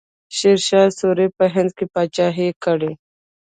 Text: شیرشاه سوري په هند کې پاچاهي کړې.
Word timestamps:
شیرشاه 0.37 0.89
سوري 0.99 1.27
په 1.37 1.45
هند 1.53 1.71
کې 1.77 1.85
پاچاهي 1.93 2.49
کړې. 2.63 2.91